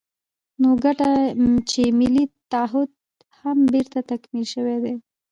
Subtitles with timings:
[0.59, 1.11] نو وګڼه
[1.69, 2.89] چې ملي تعهُد
[3.39, 4.93] هم بېرته تکمیل شوی دی.